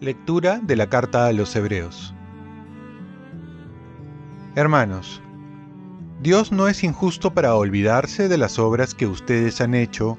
[0.00, 2.14] Lectura de la carta a los Hebreos
[4.54, 5.22] Hermanos,
[6.22, 10.18] Dios no es injusto para olvidarse de las obras que ustedes han hecho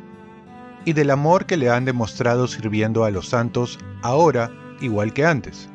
[0.86, 4.52] y del amor que le han demostrado sirviendo a los santos ahora
[4.82, 5.70] igual que antes.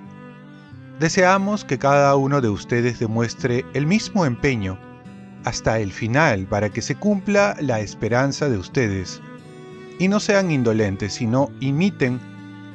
[0.98, 4.78] Deseamos que cada uno de ustedes demuestre el mismo empeño
[5.44, 9.20] hasta el final para que se cumpla la esperanza de ustedes
[9.98, 12.18] y no sean indolentes, sino imiten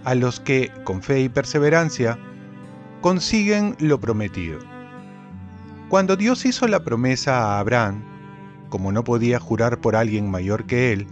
[0.03, 2.19] a los que, con fe y perseverancia,
[3.01, 4.59] consiguen lo prometido.
[5.89, 8.03] Cuando Dios hizo la promesa a Abraham,
[8.69, 11.07] como no podía jurar por alguien mayor que él,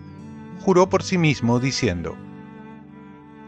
[0.61, 2.15] juró por sí mismo diciendo,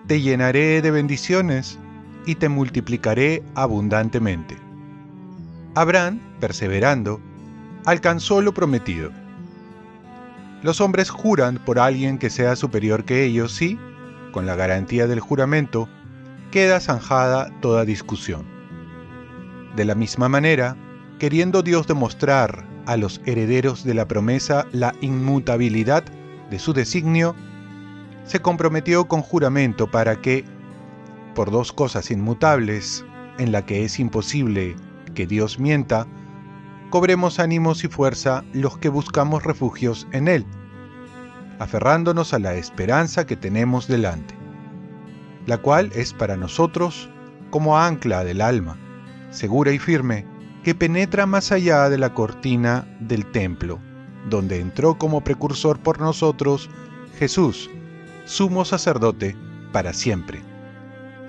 [0.07, 1.77] Te llenaré de bendiciones
[2.25, 4.57] y te multiplicaré abundantemente.
[5.75, 7.19] Abraham, perseverando,
[7.85, 9.11] alcanzó lo prometido.
[10.63, 13.79] Los hombres juran por alguien que sea superior que ellos sí
[14.31, 15.87] con la garantía del juramento,
[16.49, 18.45] queda zanjada toda discusión.
[19.75, 20.75] De la misma manera,
[21.19, 26.03] queriendo Dios demostrar a los herederos de la promesa la inmutabilidad
[26.49, 27.35] de su designio,
[28.25, 30.45] se comprometió con juramento para que,
[31.35, 33.05] por dos cosas inmutables,
[33.37, 34.75] en la que es imposible
[35.15, 36.07] que Dios mienta,
[36.89, 40.45] cobremos ánimos y fuerza los que buscamos refugios en Él
[41.61, 44.33] aferrándonos a la esperanza que tenemos delante,
[45.45, 47.07] la cual es para nosotros
[47.51, 48.79] como ancla del alma,
[49.29, 50.25] segura y firme,
[50.63, 53.77] que penetra más allá de la cortina del templo,
[54.27, 56.67] donde entró como precursor por nosotros
[57.19, 57.69] Jesús,
[58.25, 59.35] sumo sacerdote
[59.71, 60.41] para siempre,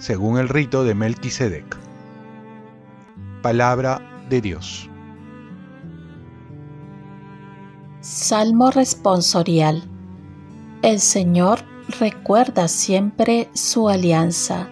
[0.03, 1.79] según el rito de Melquisedec.
[3.41, 4.91] Palabra de Dios.
[8.01, 9.85] Salmo responsorial
[10.83, 11.61] el Señor
[12.01, 14.69] recuerda siempre su alianza.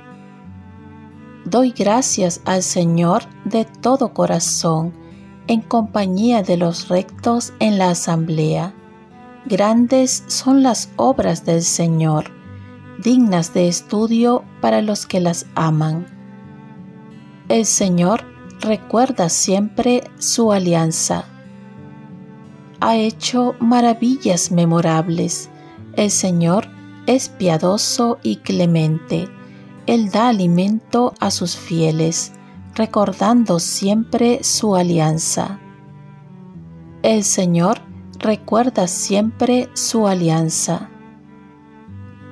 [1.45, 4.93] Doy gracias al Señor de todo corazón,
[5.47, 8.75] en compañía de los rectos en la asamblea.
[9.47, 12.40] Grandes son las obras del Señor,
[13.03, 16.07] dignas de estudio para los que las aman.
[17.49, 18.25] El Señor
[18.61, 21.25] recuerda siempre su alianza.
[22.81, 25.51] Ha hecho maravillas memorables
[25.95, 26.69] el Señor
[27.07, 29.29] es piadoso y clemente.
[29.87, 32.33] Él da alimento a sus fieles,
[32.75, 35.59] recordando siempre su alianza.
[37.03, 37.81] El Señor
[38.19, 40.90] recuerda siempre su alianza.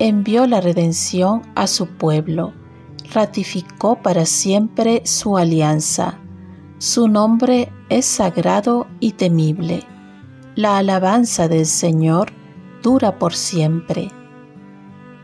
[0.01, 2.53] Envió la redención a su pueblo,
[3.13, 6.21] ratificó para siempre su alianza.
[6.79, 9.83] Su nombre es sagrado y temible.
[10.55, 12.31] La alabanza del Señor
[12.81, 14.13] dura por siempre.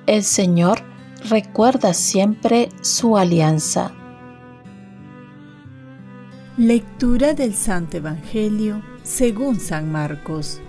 [0.06, 0.80] El Señor
[1.28, 3.92] recuerda siempre su alianza.
[6.56, 10.60] Lectura del Santo Evangelio según San Marcos.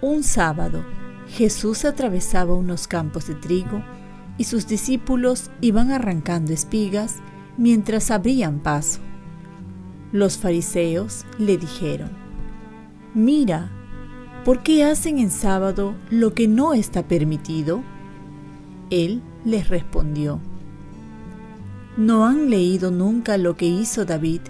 [0.00, 0.84] Un sábado,
[1.28, 3.82] Jesús atravesaba unos campos de trigo
[4.38, 7.16] y sus discípulos iban arrancando espigas
[7.56, 9.00] mientras abrían paso.
[10.12, 12.10] Los fariseos le dijeron,
[13.14, 13.70] Mira,
[14.44, 17.82] ¿por qué hacen en sábado lo que no está permitido?
[18.90, 20.40] Él les respondió,
[21.96, 24.40] ¿no han leído nunca lo que hizo David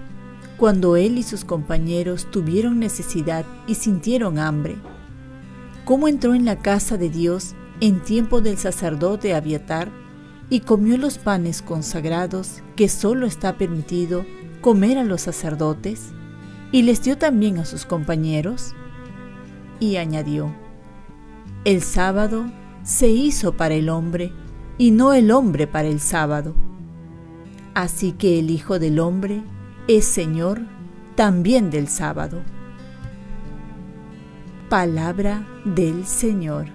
[0.56, 4.76] cuando él y sus compañeros tuvieron necesidad y sintieron hambre?
[5.84, 9.90] ¿Cómo entró en la casa de Dios en tiempo del sacerdote Abiatar
[10.48, 14.24] y comió los panes consagrados que solo está permitido
[14.62, 16.12] comer a los sacerdotes?
[16.72, 18.74] ¿Y les dio también a sus compañeros?
[19.80, 20.54] y añadió,
[21.64, 22.46] El sábado
[22.82, 24.32] se hizo para el hombre
[24.78, 26.54] y no el hombre para el sábado.
[27.74, 29.42] Así que el Hijo del Hombre
[29.88, 30.62] es Señor
[31.16, 32.42] también del sábado.
[34.74, 36.66] Palabra del Señor.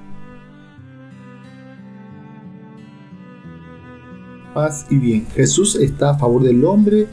[4.53, 5.27] Paz y bien.
[5.35, 7.07] Jesús está a favor del hombre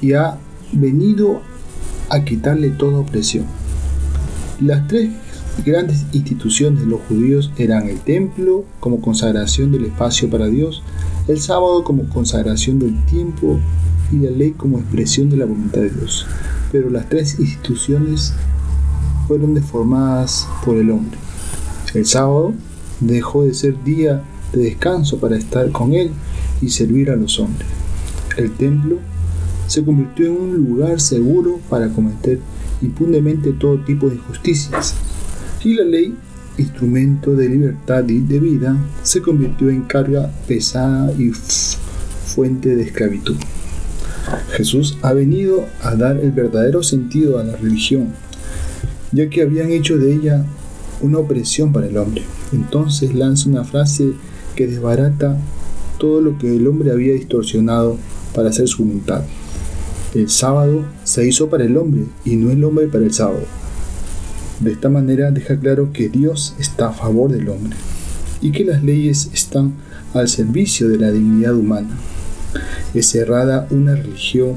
[0.00, 0.38] y ha
[0.70, 1.42] venido
[2.10, 3.46] a quitarle toda opresión.
[4.60, 5.10] Las tres
[5.66, 10.84] grandes instituciones de los judíos eran el templo como consagración del espacio para Dios,
[11.26, 13.58] el sábado como consagración del tiempo
[14.12, 16.24] y la ley como expresión de la voluntad de Dios.
[16.70, 18.32] Pero las tres instituciones
[19.26, 21.18] fueron deformadas por el hombre.
[21.94, 22.54] El sábado
[23.00, 24.22] dejó de ser día
[24.52, 26.10] de descanso para estar con Él
[26.60, 27.68] y servir a los hombres.
[28.36, 28.98] El templo
[29.66, 32.40] se convirtió en un lugar seguro para cometer
[32.82, 34.94] impunemente todo tipo de injusticias.
[35.62, 36.14] Y la ley,
[36.58, 43.36] instrumento de libertad y de vida, se convirtió en carga pesada y fuente de esclavitud.
[44.52, 48.08] Jesús ha venido a dar el verdadero sentido a la religión,
[49.14, 50.44] ya que habían hecho de ella
[51.00, 52.22] una opresión para el hombre.
[52.52, 54.12] Entonces lanza una frase
[54.56, 55.38] que desbarata
[55.98, 57.96] todo lo que el hombre había distorsionado
[58.34, 59.22] para hacer su voluntad.
[60.14, 63.44] El sábado se hizo para el hombre y no el hombre para el sábado.
[64.60, 67.76] De esta manera deja claro que Dios está a favor del hombre
[68.40, 69.74] y que las leyes están
[70.12, 71.96] al servicio de la dignidad humana.
[72.94, 74.56] Es cerrada una religión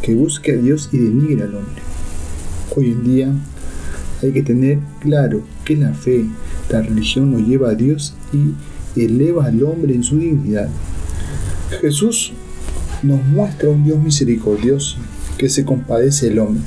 [0.00, 1.82] que busque a Dios y denigre al hombre.
[2.74, 3.32] Hoy en día
[4.22, 6.24] hay que tener claro que la fe,
[6.70, 8.54] la religión nos lleva a Dios y
[9.00, 10.68] eleva al hombre en su dignidad.
[11.80, 12.32] Jesús
[13.02, 14.96] nos muestra un Dios misericordioso
[15.36, 16.62] que se compadece del hombre.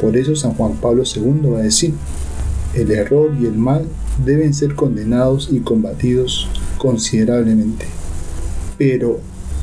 [0.00, 1.94] Por eso San Juan Pablo II va a decir,
[2.74, 3.86] el error y el mal
[4.24, 7.86] deben ser condenados y combatidos considerablemente.
[8.78, 9.20] Pero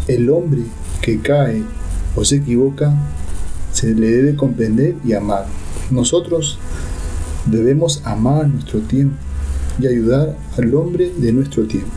[0.08, 0.62] el hombre
[1.02, 1.64] que cae
[2.16, 2.96] o se equivoca,
[3.72, 5.46] se le debe comprender y amar.
[5.92, 6.60] Nosotros
[7.50, 9.16] debemos amar nuestro tiempo
[9.80, 11.92] y ayudar al hombre de nuestro tiempo.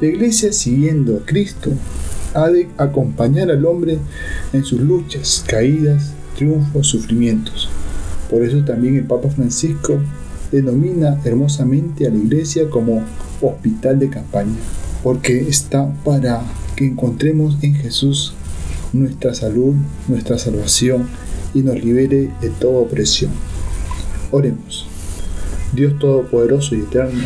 [0.00, 1.70] La iglesia, siguiendo a Cristo,
[2.34, 3.98] ha de acompañar al hombre
[4.52, 7.68] en sus luchas, caídas, triunfos, sufrimientos.
[8.30, 9.98] Por eso también el Papa Francisco
[10.52, 13.02] denomina hermosamente a la iglesia como
[13.40, 14.56] hospital de campaña,
[15.02, 16.42] porque está para
[16.76, 18.34] que encontremos en Jesús
[18.92, 19.74] nuestra salud,
[20.08, 21.06] nuestra salvación
[21.54, 23.30] y nos libere de toda opresión.
[24.30, 24.86] Oremos.
[25.72, 27.22] Dios Todopoderoso y Eterno,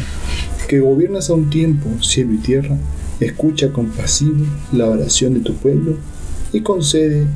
[0.68, 2.76] que gobiernas a un tiempo cielo y tierra,
[3.20, 5.96] escucha compasivo la oración de tu pueblo
[6.52, 7.26] y concede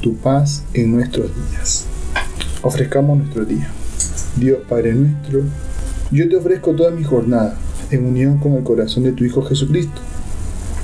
[0.00, 1.86] tu paz en nuestros días.
[2.62, 3.70] Ofrezcamos nuestro día.
[4.36, 5.42] Dios Padre nuestro,
[6.10, 7.56] yo te ofrezco toda mi jornada
[7.90, 10.00] en unión con el corazón de tu Hijo Jesucristo,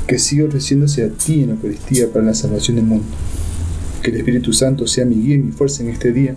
[0.06, 3.06] que siga ofreciéndose a ti en la Eucaristía para la salvación del mundo.
[4.02, 6.36] Que el Espíritu Santo sea mi guía y mi fuerza en este día